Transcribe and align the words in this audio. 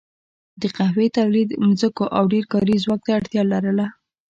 د 0.61 0.63
قهوې 0.77 1.07
تولید 1.17 1.49
ځمکو 1.79 2.05
او 2.17 2.23
ډېر 2.33 2.45
کاري 2.53 2.75
ځواک 2.83 3.01
ته 3.05 3.11
اړتیا 3.19 3.41
لرله. 3.51 3.85